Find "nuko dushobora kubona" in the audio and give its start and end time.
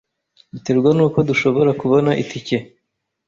0.97-2.09